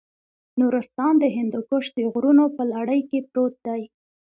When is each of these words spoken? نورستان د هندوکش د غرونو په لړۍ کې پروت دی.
نورستان 0.59 1.13
د 1.19 1.23
هندوکش 1.35 1.85
د 1.95 1.97
غرونو 2.13 2.45
په 2.55 2.63
لړۍ 2.73 3.01
کې 3.09 3.19
پروت 3.29 3.55
دی. 3.67 3.81